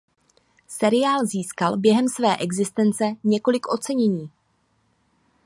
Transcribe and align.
Seriál 0.67 1.25
získal 1.25 1.77
během 1.77 2.07
své 2.07 2.37
existence 2.37 3.15
několik 3.23 3.67
ocenění. 3.67 4.29